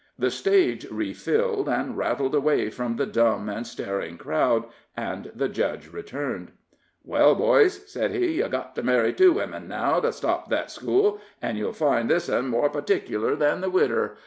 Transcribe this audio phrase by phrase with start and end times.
[0.17, 4.63] The stage refilled, and rattled away from the dumb and staring crowd,
[4.97, 6.53] and the judge returned.
[7.03, 11.19] "Well, boys," said he, "yer got to marry two women, now, to stop that school,
[11.39, 14.17] an' you'll find this un more particler than the widder.